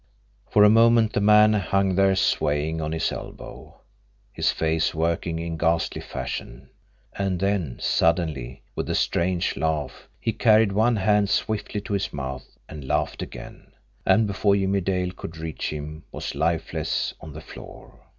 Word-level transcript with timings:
For 0.49 0.63
a 0.63 0.67
moment 0.71 1.13
the 1.13 1.21
man 1.21 1.53
hung 1.53 1.93
there 1.93 2.15
swaying 2.15 2.81
on 2.81 2.91
his 2.91 3.11
elbow, 3.11 3.81
his 4.33 4.51
face 4.51 4.95
working 4.95 5.37
in 5.37 5.57
ghastly 5.57 6.01
fashion 6.01 6.71
and 7.15 7.39
then 7.39 7.77
suddenly, 7.79 8.63
with 8.75 8.89
a 8.89 8.95
strange 8.95 9.55
laugh, 9.55 10.07
he 10.19 10.33
carried 10.33 10.71
one 10.71 10.95
hand 10.95 11.29
swiftly 11.29 11.81
to 11.81 11.93
his 11.93 12.11
mouth 12.11 12.57
and 12.67 12.87
laughed 12.87 13.21
again 13.21 13.73
and 14.03 14.25
before 14.25 14.55
Jimmie 14.55 14.81
Dale 14.81 15.11
could 15.15 15.37
reach 15.37 15.69
him 15.71 16.03
was 16.11 16.33
lifeless 16.33 17.13
on 17.21 17.33
the 17.33 17.39
floor. 17.41 17.99